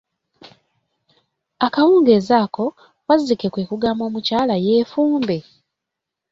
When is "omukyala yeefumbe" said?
4.09-5.37